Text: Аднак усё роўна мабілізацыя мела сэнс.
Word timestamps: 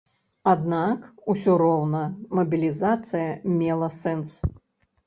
Аднак 0.53 1.03
усё 1.33 1.57
роўна 1.63 2.01
мабілізацыя 2.41 3.39
мела 3.63 3.93
сэнс. 4.01 4.29